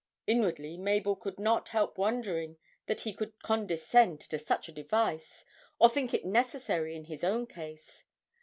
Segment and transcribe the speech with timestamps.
[0.25, 2.57] Inwardly Mabel could not help wondering
[2.87, 5.45] that he could condescend to such a device,
[5.77, 8.03] or think it necessary in his own case.